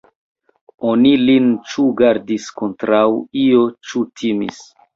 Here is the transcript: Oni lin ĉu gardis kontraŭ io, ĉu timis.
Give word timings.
Oni 0.91 1.11
lin 1.25 1.51
ĉu 1.73 1.85
gardis 2.01 2.49
kontraŭ 2.63 3.05
io, 3.45 3.63
ĉu 3.91 4.05
timis. 4.21 4.67